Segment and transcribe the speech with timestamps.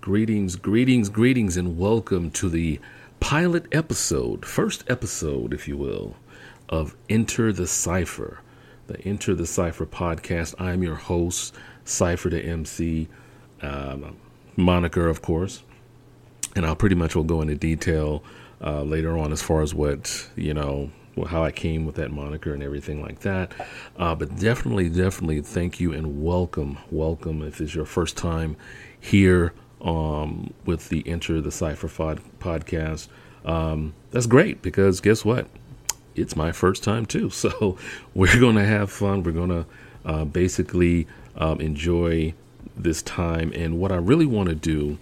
[0.00, 2.78] Greetings, greetings, greetings, and welcome to the
[3.18, 6.14] pilot episode, first episode, if you will,
[6.68, 8.38] of Enter the Cipher,
[8.86, 10.54] the Enter the Cipher podcast.
[10.60, 13.08] I'm your host, Cypher Da MC,
[13.62, 14.16] um,
[14.54, 15.64] moniker, of course,
[16.54, 18.22] and I'll pretty much will go into detail
[18.62, 20.92] uh, later on as far as what you know
[21.28, 23.52] how I came with that moniker and everything like that.
[23.96, 28.56] Uh, but definitely, definitely thank you and welcome, welcome if it's your first time
[28.98, 33.08] here um, with the Enter the Cipher pod- podcast.
[33.44, 35.48] Um, that's great because guess what?
[36.14, 37.30] It's my first time too.
[37.40, 37.78] So
[38.14, 39.22] we're going to have fun.
[39.22, 39.66] We're going to
[40.04, 41.06] uh, basically
[41.36, 42.34] um, enjoy
[42.76, 43.52] this time.
[43.54, 44.98] And what I really want to do,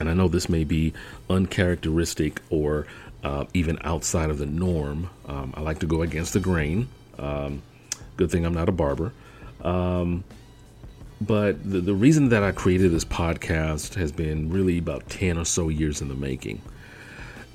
[0.00, 0.92] and I know this may be
[1.28, 2.86] uncharacteristic or
[3.22, 6.88] uh, even outside of the norm, um, I like to go against the grain.
[7.18, 7.62] Um,
[8.16, 9.12] good thing I'm not a barber.
[9.62, 10.24] Um,
[11.20, 15.44] but the, the reason that I created this podcast has been really about 10 or
[15.44, 16.60] so years in the making.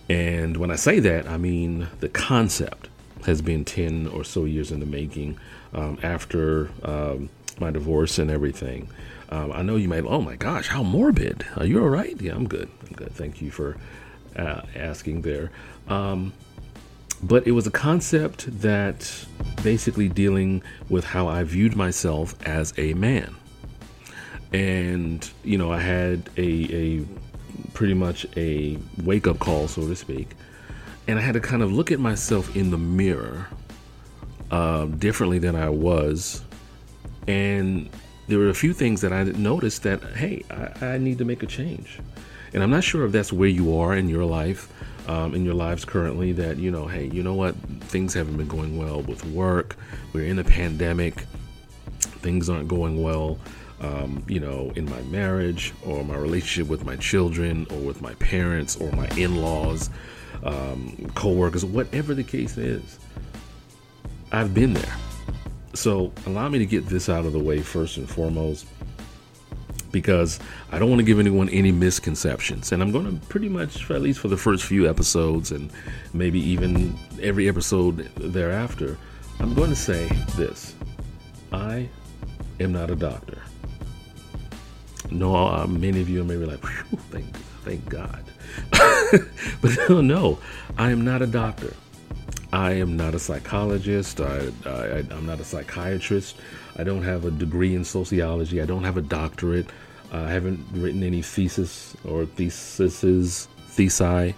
[0.09, 2.87] And when I say that, I mean the concept
[3.25, 5.37] has been 10 or so years in the making
[5.73, 8.89] um, after um, my divorce and everything.
[9.29, 11.45] Um, I know you might, oh my gosh, how morbid.
[11.57, 12.19] Are you all right?
[12.21, 12.69] Yeah, I'm good.
[12.87, 13.11] I'm good.
[13.13, 13.75] Thank you for
[14.35, 15.51] uh, asking there.
[15.87, 16.33] Um,
[17.23, 19.25] but it was a concept that
[19.63, 23.35] basically dealing with how I viewed myself as a man.
[24.53, 27.05] And you know I had a a
[27.73, 30.29] pretty much a wake up call, so to speak,
[31.07, 33.47] and I had to kind of look at myself in the mirror
[34.49, 36.43] uh, differently than I was,
[37.27, 37.89] and
[38.27, 41.43] there were a few things that I noticed that hey, I, I need to make
[41.43, 41.99] a change,
[42.53, 44.73] and I'm not sure if that's where you are in your life.
[45.07, 48.49] Um, in your lives currently, that you know, hey, you know what, things haven't been
[48.49, 49.77] going well with work.
[50.11, 51.21] We're in a pandemic.
[51.99, 53.39] Things aren't going well
[53.81, 58.13] um, you know, in my marriage or my relationship with my children or with my
[58.15, 59.89] parents or my in laws,
[60.43, 62.99] um, whatever the case is.
[64.31, 64.95] I've been there.
[65.73, 68.65] So allow me to get this out of the way first and foremost
[69.97, 70.39] because
[70.71, 72.71] I don't want to give anyone any misconceptions.
[72.71, 75.71] And I'm going to pretty much, at least for the first few episodes and
[76.13, 78.95] maybe even every episode thereafter,
[79.39, 80.75] I'm going to say this
[81.51, 81.89] I
[82.59, 83.41] am not a doctor.
[85.09, 86.61] No, uh, many of you may be like,
[87.11, 88.23] thank, thank God.
[89.61, 90.39] but no, no,
[90.77, 91.73] I am not a doctor.
[92.53, 94.21] I am not a psychologist.
[94.21, 96.37] I, I, I'm not a psychiatrist.
[96.77, 98.61] I don't have a degree in sociology.
[98.61, 99.67] I don't have a doctorate.
[100.11, 104.33] I haven't written any thesis or theses, thesi.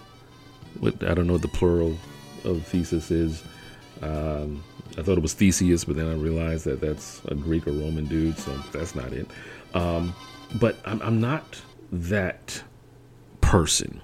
[0.80, 1.96] What I don't know what the plural
[2.44, 3.42] of thesis is.
[4.02, 4.62] Um,
[4.98, 8.06] I thought it was Theseus, but then I realized that that's a Greek or Roman
[8.06, 9.28] dude, so that's not it.
[9.74, 10.14] Um,
[10.54, 11.60] but I'm, I'm not
[11.92, 12.62] that
[13.40, 14.00] person.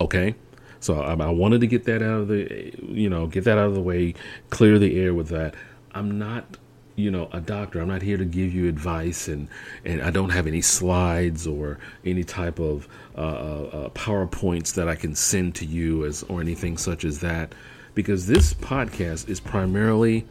[0.00, 0.34] Okay.
[0.80, 3.68] So I, I, wanted to get that out of the, you know, get that out
[3.68, 4.14] of the way,
[4.50, 5.54] clear the air with that.
[5.92, 6.56] I'm not,
[6.96, 7.80] you know, a doctor.
[7.80, 9.48] I'm not here to give you advice, and
[9.84, 14.88] and I don't have any slides or any type of uh, uh, uh powerpoints that
[14.88, 17.54] I can send to you as or anything such as that,
[17.94, 20.26] because this podcast is primarily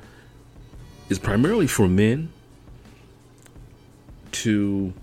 [1.10, 2.32] is primarily for men
[4.32, 4.94] to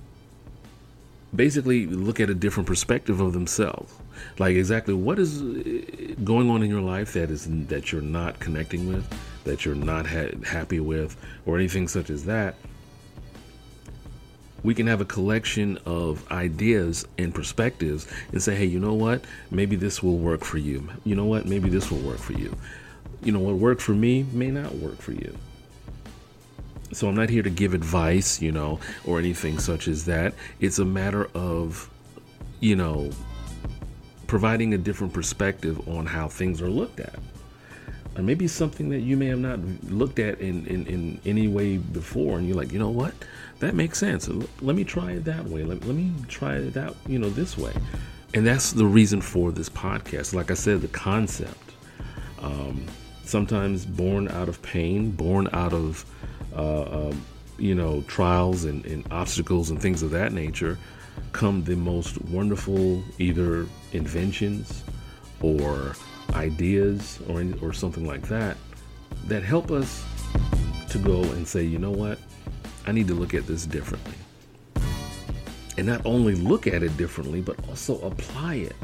[1.35, 3.95] basically look at a different perspective of themselves.
[4.39, 8.41] Like exactly what is uh, going on in your life that is that you're not
[8.41, 9.07] connecting with
[9.45, 12.55] that you're not ha- happy with or anything such as that
[14.63, 19.25] we can have a collection of ideas and perspectives and say hey you know what?
[19.51, 20.89] Maybe this will work for you.
[21.05, 21.47] You know what?
[21.47, 22.57] Maybe this will work for you.
[23.23, 25.37] You know what worked for me may not work for you.
[26.93, 30.35] So I'm not here to give advice, you know, or anything such as that.
[30.59, 31.89] It's a matter of,
[32.59, 33.11] you know,
[34.27, 37.19] providing a different perspective on how things are looked at.
[38.21, 41.79] And maybe something that you may have not looked at in, in, in any way
[41.79, 43.15] before, and you're like, you know what?
[43.61, 44.29] That makes sense.
[44.61, 45.65] Let me try it that way.
[45.65, 47.73] Let, let me try it out, you know, this way.
[48.35, 50.35] And that's the reason for this podcast.
[50.35, 51.73] Like I said, the concept.
[52.43, 52.85] Um,
[53.25, 56.05] sometimes born out of pain, born out of
[56.55, 57.25] uh, um,
[57.57, 60.77] you know, trials and, and obstacles and things of that nature,
[61.33, 64.85] come the most wonderful either inventions
[65.41, 65.95] or
[66.35, 68.57] ideas or or something like that
[69.27, 70.05] that help us
[70.89, 72.19] to go and say, you know what,
[72.87, 74.15] I need to look at this differently.
[75.79, 78.77] And not only look at it differently, but also apply it.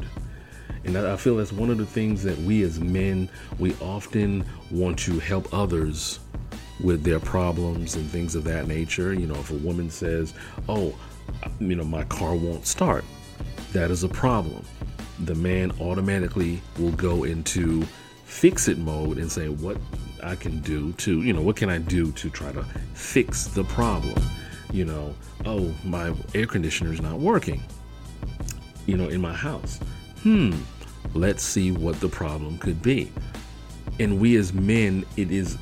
[0.83, 3.29] And I feel that's one of the things that we as men,
[3.59, 6.19] we often want to help others
[6.81, 9.13] with their problems and things of that nature.
[9.13, 10.33] You know, if a woman says,
[10.69, 10.95] "Oh,
[11.59, 13.03] you know, my car won't start,"
[13.73, 14.63] that is a problem.
[15.19, 17.83] The man automatically will go into
[18.25, 19.77] fix it mode and say what
[20.21, 23.63] I can do to, you know, what can I do to try to fix the
[23.63, 24.21] problem?
[24.71, 25.15] You know,
[25.45, 27.63] oh, my air conditioner is not working,
[28.85, 29.79] you know, in my house.
[30.23, 30.53] Hmm,
[31.13, 33.11] let's see what the problem could be.
[33.99, 35.57] And we as men, it is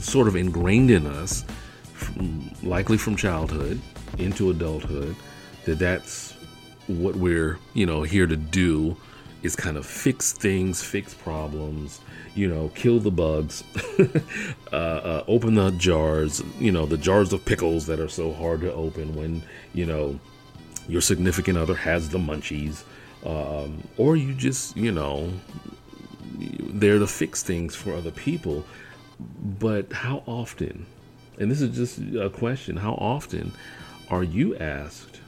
[0.00, 1.44] sort of ingrained in us,
[1.92, 3.80] from, likely from childhood
[4.18, 5.14] into adulthood,
[5.64, 6.34] that that's
[6.88, 8.96] what we're, you know, here to do
[9.42, 12.00] is kind of fix things, fix problems,
[12.34, 13.62] you know, kill the bugs,
[14.72, 18.60] uh, uh, open the jars, you know, the jars of pickles that are so hard
[18.62, 19.42] to open when,
[19.74, 20.18] you know,
[20.88, 22.82] your significant other has the munchies,
[23.24, 25.30] um, or you just, you know,
[26.38, 28.64] they're to fix things for other people.
[29.58, 30.86] But how often,
[31.38, 33.52] and this is just a question, how often
[34.10, 35.20] are you asked,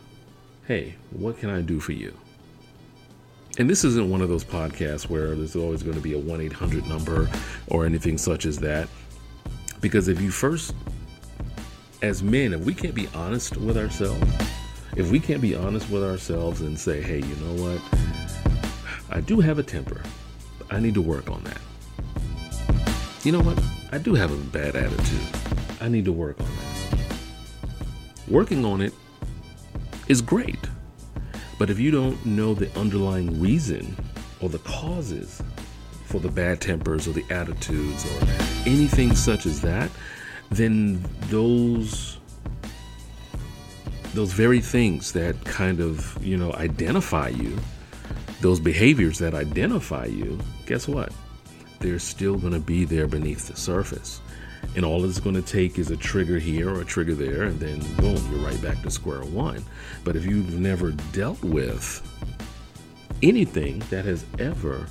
[0.70, 2.16] hey, what can I do for you?
[3.58, 6.40] and this isn't one of those podcasts where there's always going to be a 1
[6.40, 7.28] 800 number
[7.66, 8.88] or anything such as that.
[9.80, 10.72] Because if you first,
[12.02, 14.22] as men, if we can't be honest with ourselves,
[14.96, 17.82] if we can't be honest with ourselves and say, hey, you know what?
[19.10, 20.00] I do have a temper.
[20.70, 21.60] I need to work on that.
[23.24, 23.60] You know what?
[23.90, 25.20] I do have a bad attitude.
[25.80, 27.08] I need to work on that.
[28.28, 28.94] Working on it
[30.10, 30.58] is great.
[31.56, 33.96] But if you don't know the underlying reason
[34.40, 35.40] or the causes
[36.06, 38.26] for the bad tempers or the attitudes or
[38.66, 39.88] anything such as that,
[40.50, 42.18] then those
[44.14, 47.56] those very things that kind of, you know, identify you,
[48.40, 50.36] those behaviors that identify you,
[50.66, 51.12] guess what?
[51.78, 54.20] They're still going to be there beneath the surface.
[54.76, 57.58] And all it's going to take is a trigger here or a trigger there, and
[57.58, 59.64] then boom, you're right back to square one.
[60.04, 62.06] But if you've never dealt with
[63.22, 64.86] anything that has ever,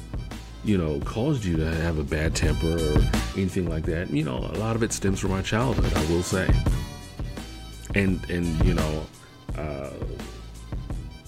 [0.65, 3.01] you know, caused you to have a bad temper or
[3.37, 6.23] anything like that, you know, a lot of it stems from our childhood, I will
[6.23, 6.49] say.
[7.95, 9.05] And, and you know,
[9.57, 9.91] uh,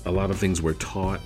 [0.05, 1.21] a lot of things were taught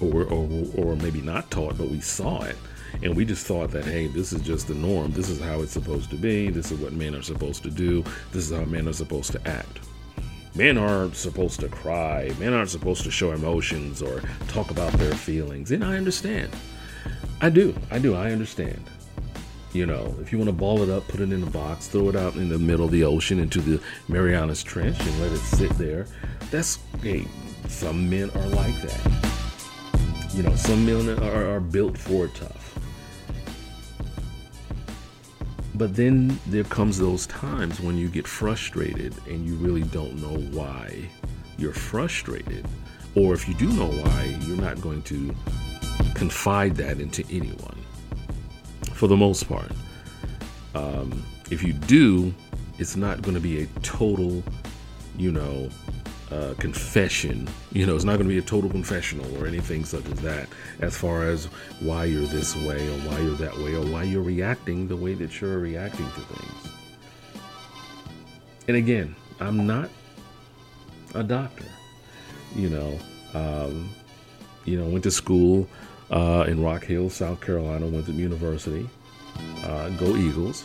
[0.00, 2.56] or, or, or maybe not taught, but we saw it
[3.02, 5.12] and we just thought that hey this is just the norm.
[5.12, 6.50] This is how it's supposed to be.
[6.50, 8.02] This is what men are supposed to do.
[8.32, 9.80] This is how men are supposed to act.
[10.54, 12.32] Men aren't supposed to cry.
[12.38, 15.70] Men aren't supposed to show emotions or talk about their feelings.
[15.70, 16.50] And i understand.
[17.42, 17.74] I do.
[17.90, 18.14] I do.
[18.14, 18.82] I understand.
[19.72, 22.08] You know if you want to ball it up put it in a box throw
[22.08, 23.78] it out in the middle of the ocean into the
[24.08, 26.06] marianas trench and let it sit there
[26.50, 27.26] that's hey
[27.68, 30.32] some men are like that.
[30.32, 32.65] You know some men are, are built for tough
[35.76, 40.38] But then there comes those times when you get frustrated and you really don't know
[40.56, 41.10] why
[41.58, 42.66] you're frustrated.
[43.14, 45.34] Or if you do know why, you're not going to
[46.14, 47.78] confide that into anyone
[48.94, 49.70] for the most part.
[50.74, 52.32] Um, if you do,
[52.78, 54.42] it's not going to be a total,
[55.18, 55.68] you know,
[56.30, 57.48] uh, confession.
[57.72, 60.48] You know, it's not going to be a total confessional or anything such as that,
[60.80, 61.46] as far as
[61.80, 65.14] why you're this way or why you're that way or why you're reacting the way
[65.14, 66.72] that you're reacting to things.
[68.68, 69.90] And again, I'm not
[71.14, 71.64] a doctor.
[72.54, 72.98] You know,
[73.34, 73.88] um,
[74.64, 75.68] you know, went to school
[76.10, 77.86] uh, in Rock Hill, South Carolina.
[77.86, 78.88] Went to university.
[79.62, 80.64] Uh, go Eagles!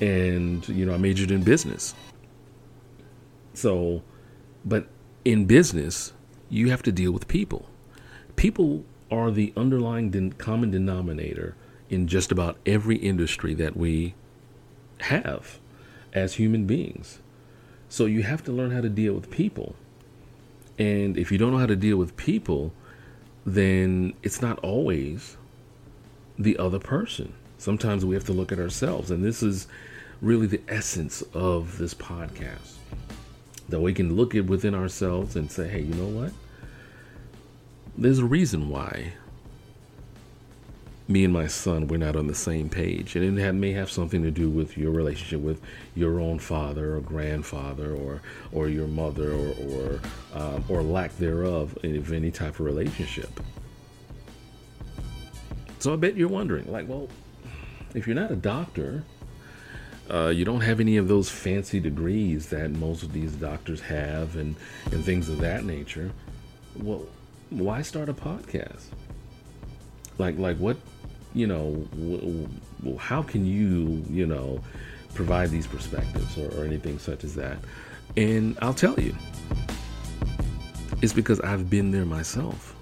[0.00, 1.94] And you know, I majored in business.
[3.54, 4.02] So
[4.68, 4.86] but
[5.24, 6.12] in business,
[6.50, 7.66] you have to deal with people.
[8.36, 11.54] People are the underlying den- common denominator
[11.88, 14.14] in just about every industry that we
[15.00, 15.58] have
[16.12, 17.20] as human beings.
[17.88, 19.74] So you have to learn how to deal with people.
[20.78, 22.72] And if you don't know how to deal with people,
[23.46, 25.36] then it's not always
[26.38, 27.32] the other person.
[27.56, 29.10] Sometimes we have to look at ourselves.
[29.10, 29.66] And this is
[30.20, 32.78] really the essence of this podcast
[33.68, 36.32] that we can look at within ourselves and say, hey, you know what?
[37.96, 39.12] There's a reason why
[41.08, 44.22] me and my son we're not on the same page, and it may have something
[44.22, 45.60] to do with your relationship with
[45.94, 48.20] your own father or grandfather or
[48.52, 50.00] or your mother or or,
[50.34, 53.40] um, or lack thereof of any type of relationship.
[55.78, 57.08] So I bet you're wondering, like, well,
[57.94, 59.04] if you're not a doctor,
[60.10, 64.36] uh, you don't have any of those fancy degrees that most of these doctors have
[64.36, 64.56] and,
[64.92, 66.10] and things of that nature.
[66.76, 67.06] Well,
[67.50, 68.84] why start a podcast?
[70.18, 70.76] Like, like what,
[71.34, 71.86] you know,
[72.98, 74.60] how can you, you know,
[75.14, 77.58] provide these perspectives or, or anything such as that.
[78.16, 79.14] And I'll tell you,
[81.02, 82.74] it's because I've been there myself.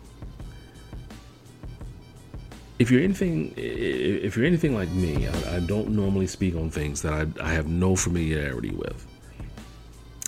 [2.79, 7.01] If you're anything, if you're anything like me, I, I don't normally speak on things
[7.03, 9.07] that I, I have no familiarity with.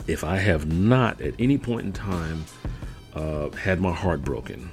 [0.07, 2.47] If I have not at any point in time
[3.14, 4.71] uh, had my heart broken,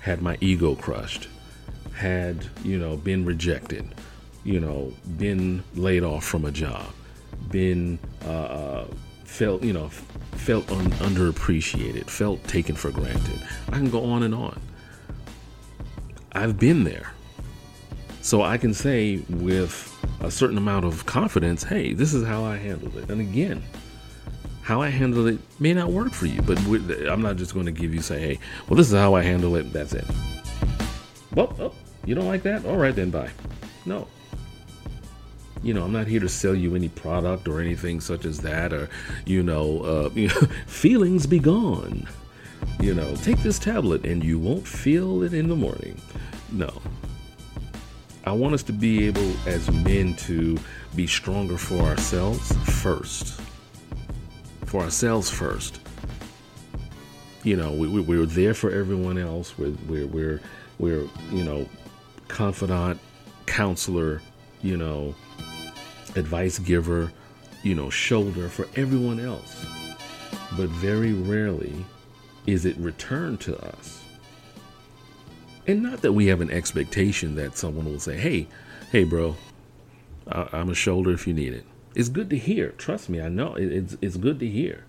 [0.00, 1.28] had my ego crushed,
[1.94, 3.94] had you know been rejected,
[4.44, 6.86] you know been laid off from a job,
[7.50, 8.86] been uh, uh
[9.24, 9.90] felt you know
[10.32, 13.46] felt un- underappreciated, felt taken for granted.
[13.68, 14.58] I can go on and on.
[16.32, 17.12] I've been there.
[18.28, 22.58] So I can say with a certain amount of confidence, hey, this is how I
[22.58, 23.08] handled it.
[23.08, 23.62] And again,
[24.60, 26.58] how I handle it may not work for you, but
[27.08, 29.56] I'm not just going to give you say, hey, well, this is how I handle
[29.56, 29.72] it.
[29.72, 30.04] That's it.
[31.34, 32.66] Well, oh, you don't like that?
[32.66, 33.30] All right, then bye.
[33.86, 34.06] No.
[35.62, 38.74] You know, I'm not here to sell you any product or anything such as that,
[38.74, 38.90] or
[39.24, 42.06] you know, uh, you know feelings be gone.
[42.78, 45.98] You know, take this tablet and you won't feel it in the morning.
[46.52, 46.82] No.
[48.28, 50.58] I want us to be able, as men, to
[50.94, 53.40] be stronger for ourselves first
[54.68, 55.80] for ourselves first.
[57.42, 59.56] You know, we, we, we're there for everyone else.
[59.56, 60.40] We're, we're, we're,
[60.78, 61.66] we're, you know,
[62.28, 63.00] confidant,
[63.46, 64.20] counselor,
[64.60, 65.14] you know,
[66.16, 67.10] advice giver,
[67.62, 69.64] you know, shoulder for everyone else.
[70.56, 71.86] But very rarely
[72.46, 74.02] is it returned to us.
[75.68, 78.48] And not that we have an expectation that someone will say, hey,
[78.90, 79.36] hey, bro,
[80.26, 81.64] I'm a shoulder if you need it
[81.98, 82.70] it's good to hear.
[82.78, 84.84] Trust me, I know it's it's good to hear.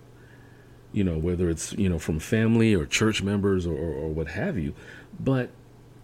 [0.92, 4.28] You know, whether it's you know from family or church members or, or, or what
[4.28, 4.76] have you,
[5.20, 5.50] but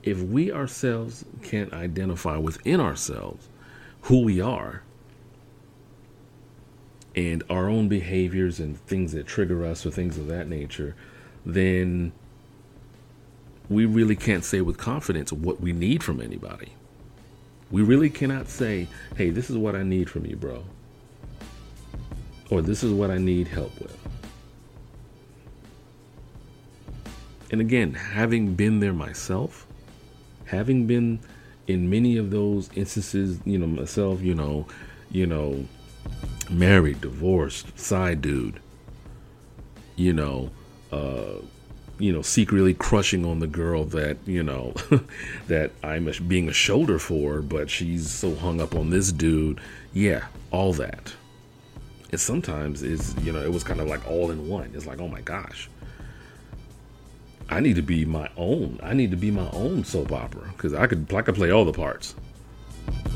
[0.01, 3.47] if we ourselves can't identify within ourselves
[4.01, 4.81] who we are
[7.15, 10.95] and our own behaviors and things that trigger us or things of that nature,
[11.45, 12.11] then
[13.69, 16.73] we really can't say with confidence what we need from anybody.
[17.71, 20.63] We really cannot say, hey, this is what I need from you, bro
[22.49, 23.97] or this is what I need help with.
[27.51, 29.67] And again, having been there myself,
[30.45, 31.19] having been
[31.67, 34.67] in many of those instances, you know, myself, you know,
[35.11, 35.65] you know,
[36.49, 38.59] married, divorced, side dude,
[39.95, 40.51] you know,
[40.91, 41.35] uh,
[41.99, 44.73] you know, secretly crushing on the girl that, you know,
[45.47, 49.59] that I'm being a shoulder for, but she's so hung up on this dude.
[49.93, 51.13] Yeah, all that.
[52.11, 54.71] It sometimes is you know it was kind of like all in one.
[54.73, 55.69] It's like oh my gosh.
[57.49, 58.79] I need to be my own.
[58.81, 61.65] I need to be my own soap opera because i could i could play all
[61.65, 62.15] the parts.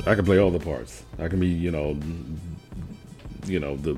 [0.06, 1.04] I could play all the parts.
[1.18, 1.98] I can be you know
[3.46, 3.94] you know the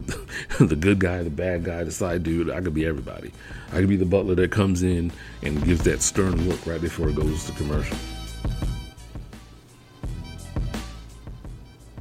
[0.60, 3.32] the good guy the bad guy the side dude i could be everybody
[3.72, 5.12] i could be the butler that comes in
[5.44, 7.98] and gives that stern look right before it goes to commercial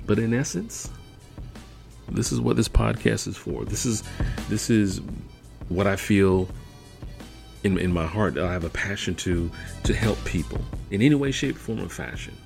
[0.06, 0.90] but in essence
[2.10, 3.64] this is what this podcast is for.
[3.64, 4.02] This is
[4.48, 5.00] this is
[5.68, 6.48] what I feel
[7.62, 8.36] in in my heart.
[8.38, 9.50] I have a passion to
[9.84, 12.36] to help people in any way, shape, form, or fashion.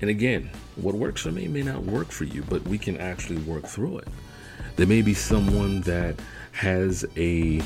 [0.00, 3.38] And again, what works for me may not work for you, but we can actually
[3.38, 4.08] work through it.
[4.76, 6.20] There may be someone that
[6.52, 7.60] has a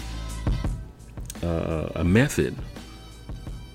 [1.43, 2.57] uh, a method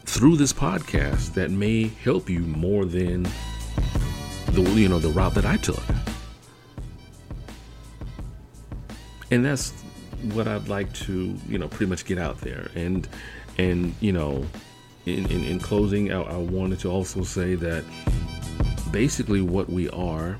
[0.06, 3.24] through this podcast that may help you more than
[4.52, 5.84] the you know the route that I took.
[9.32, 9.72] and that's
[10.34, 12.70] what I'd like to, you know, pretty much get out there.
[12.76, 13.08] And,
[13.58, 14.46] and you know,
[15.06, 17.84] in, in, in closing, I, I wanted to also say that
[18.92, 20.40] basically what we are,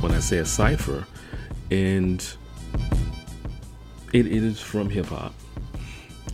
[0.00, 1.06] when I say a cipher,
[1.70, 2.20] and
[4.12, 5.34] it, it is from hip hop.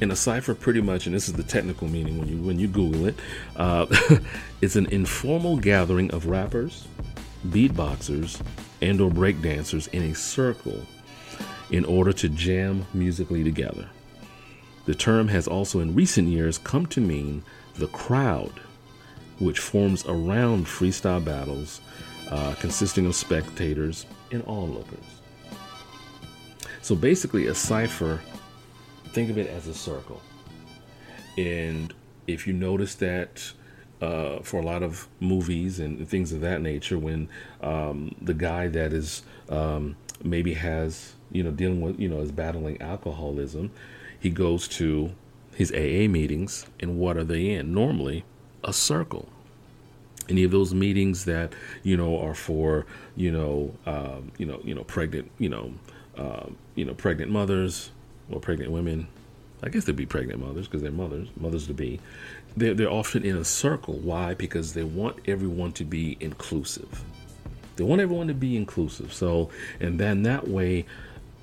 [0.00, 2.66] And a cipher, pretty much, and this is the technical meaning when you when you
[2.66, 3.14] Google it,
[3.56, 3.86] uh,
[4.60, 6.88] it's an informal gathering of rappers,
[7.46, 8.40] beatboxers,
[8.80, 10.82] and or breakdancers in a circle
[11.70, 13.88] in order to jam musically together.
[14.84, 18.52] The term has also in recent years come to mean the crowd,
[19.42, 21.80] which forms around freestyle battles
[22.30, 25.04] uh, consisting of spectators and onlookers.
[26.80, 28.20] So basically, a cipher,
[29.12, 30.20] think of it as a circle.
[31.36, 31.92] And
[32.26, 33.52] if you notice that
[34.00, 37.28] uh, for a lot of movies and things of that nature when
[37.62, 42.32] um, the guy that is um, maybe has you know dealing with you know is
[42.32, 43.70] battling alcoholism
[44.18, 45.12] he goes to
[45.54, 48.24] his aa meetings and what are they in normally
[48.64, 49.28] a circle
[50.28, 51.52] any of those meetings that
[51.82, 52.86] you know are for
[53.16, 55.72] you know um, you know you know pregnant you know
[56.16, 57.90] um, you know pregnant mothers
[58.30, 59.08] or pregnant women.
[59.64, 62.00] I guess they'd be pregnant mothers because they're mothers mothers to be.
[62.56, 63.94] They're, they're often in a circle.
[63.94, 64.34] Why?
[64.34, 67.04] Because they want everyone to be inclusive.
[67.76, 69.12] They want everyone to be inclusive.
[69.12, 69.50] So
[69.80, 70.86] and then that way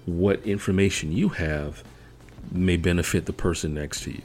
[0.05, 1.83] what information you have
[2.51, 4.21] may benefit the person next to you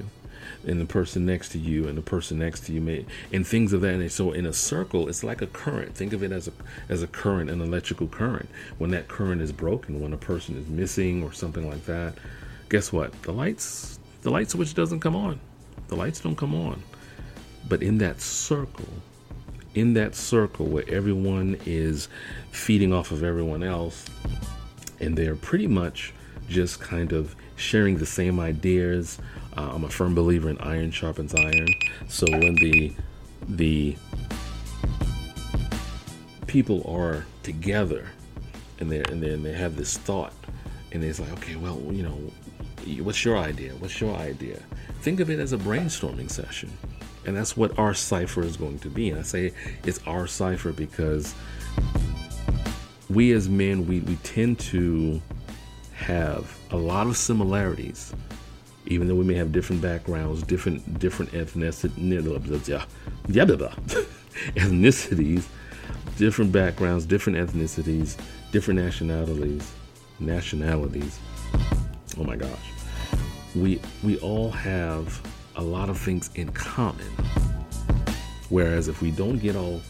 [0.66, 3.72] and the person next to you and the person next to you may and things
[3.72, 5.94] of that and so in a circle it's like a current.
[5.94, 6.52] Think of it as a
[6.88, 8.48] as a current an electrical current.
[8.78, 12.14] When that current is broken when a person is missing or something like that
[12.68, 13.12] guess what?
[13.22, 15.38] The lights the light switch doesn't come on.
[15.88, 16.82] The lights don't come on.
[17.68, 18.88] But in that circle
[19.74, 22.08] in that circle where everyone is
[22.52, 24.06] feeding off of everyone else
[25.00, 26.12] and they're pretty much
[26.48, 29.18] just kind of sharing the same ideas
[29.56, 31.68] uh, I'm a firm believer in iron sharpens iron.
[32.08, 32.92] So when the
[33.48, 33.96] the
[36.46, 38.08] people are together
[38.80, 40.32] and they and then they have this thought
[40.92, 42.18] and it's like, okay, well, you know,
[43.02, 43.72] what's your idea?
[43.74, 44.60] What's your idea?
[45.00, 46.70] Think of it as a brainstorming session.
[47.26, 49.10] And that's what our cipher is going to be.
[49.10, 49.52] And I say
[49.84, 51.34] it's our cipher because
[53.08, 55.20] we as men, we, we tend to
[55.94, 58.14] have a lot of similarities
[58.86, 61.32] even though we may have different backgrounds, different different
[64.56, 65.44] ethnicities,
[66.16, 68.18] different backgrounds, different ethnicities,
[68.52, 69.72] different nationalities,
[70.20, 71.18] nationalities.
[72.18, 72.72] Oh my gosh,
[73.54, 75.20] we we all have
[75.56, 77.06] a lot of things in common.
[78.50, 79.80] Whereas if we don't get all,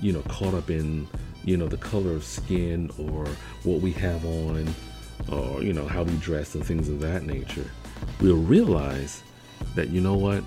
[0.00, 1.08] you know, caught up in,
[1.44, 3.26] you know, the color of skin or
[3.64, 4.72] what we have on,
[5.30, 7.68] or you know how we dress and things of that nature
[8.20, 9.22] we'll realize
[9.74, 10.44] that, you know what?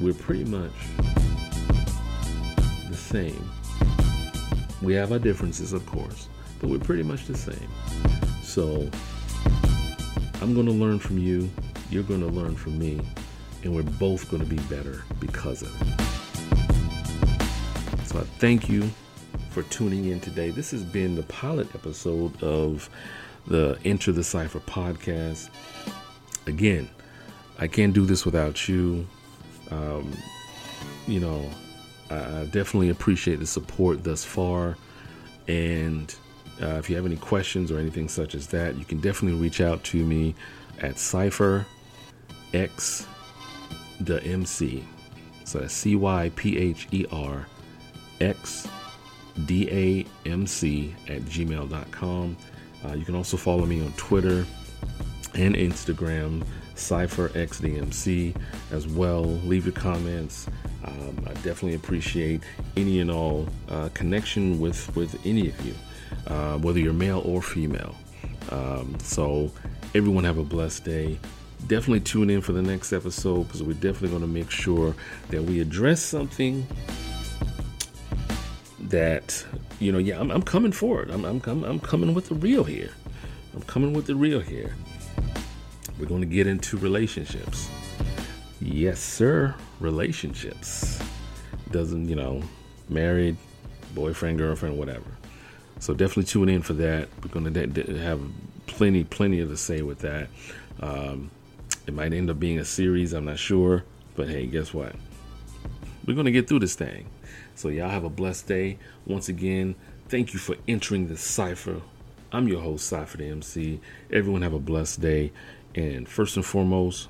[0.00, 0.72] We're pretty much
[2.88, 3.50] the same.
[4.82, 6.28] We have our differences, of course,
[6.60, 7.68] but we're pretty much the same.
[8.42, 8.88] So
[10.40, 11.50] I'm going to learn from you.
[11.90, 13.00] You're going to learn from me.
[13.62, 16.00] And we're both going to be better because of it.
[18.06, 18.90] So I thank you
[19.50, 20.50] for tuning in today.
[20.50, 22.88] This has been the pilot episode of
[23.46, 25.50] the Enter the Cipher podcast.
[26.46, 26.88] Again,
[27.58, 29.06] I can't do this without you.
[29.70, 30.12] Um,
[31.06, 31.48] you know,
[32.10, 34.76] I, definitely appreciate the support thus far.
[35.46, 36.14] And
[36.62, 39.60] uh, if you have any questions or anything such as that, you can definitely reach
[39.60, 40.34] out to me
[40.80, 41.66] at Cipher
[42.52, 43.06] X
[44.00, 44.84] the MC.
[45.44, 47.46] So that's C Y P H E R
[48.20, 48.68] X
[49.46, 52.36] D A M C at gmail.com.
[52.84, 54.46] Uh, you can also follow me on Twitter
[55.34, 58.34] and Instagram, CypherXDMC
[58.72, 59.22] as well.
[59.22, 60.48] Leave your comments.
[60.84, 62.42] Um, I definitely appreciate
[62.76, 65.74] any and all uh, connection with, with any of you,
[66.26, 67.94] uh, whether you're male or female.
[68.50, 69.52] Um, so,
[69.94, 71.18] everyone have a blessed day.
[71.66, 74.94] Definitely tune in for the next episode because we're definitely going to make sure
[75.28, 76.66] that we address something
[78.90, 79.44] that
[79.80, 81.10] you know, yeah, I'm, I'm coming forward.
[81.10, 82.90] I'm, I'm, I'm, I'm coming with the real here.
[83.54, 84.76] I'm coming with the real here.
[85.98, 87.68] We're going to get into relationships.
[88.60, 89.54] Yes, sir.
[89.80, 91.00] Relationships.
[91.70, 92.42] Doesn't, you know,
[92.88, 93.36] married,
[93.94, 95.06] boyfriend, girlfriend, whatever.
[95.78, 97.08] So definitely tune in for that.
[97.22, 98.20] We're going to de- de- have
[98.66, 100.28] plenty, plenty to say with that.
[100.80, 101.30] Um,
[101.86, 103.14] it might end up being a series.
[103.14, 103.84] I'm not sure.
[104.14, 104.94] But hey, guess what?
[106.06, 107.06] We're going to get through this thing.
[107.60, 108.78] So, y'all have a blessed day.
[109.04, 109.74] Once again,
[110.08, 111.82] thank you for entering the cipher.
[112.32, 113.82] I'm your host, Cypher Da MC.
[114.10, 115.30] Everyone have a blessed day.
[115.74, 117.08] And first and foremost,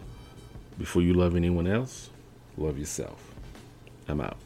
[0.76, 2.10] before you love anyone else,
[2.56, 3.32] love yourself.
[4.08, 4.38] I'm out.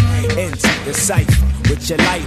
[0.00, 0.92] Into the
[1.70, 2.18] with your light